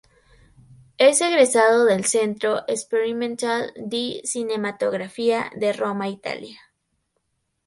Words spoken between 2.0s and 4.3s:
"Centro Sperimentale Di